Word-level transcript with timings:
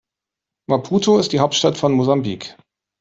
Maputo 0.67 1.19
ist 1.19 1.31
die 1.31 1.39
Hauptstadt 1.41 1.77
von 1.77 1.91
Mosambik. 1.93 2.57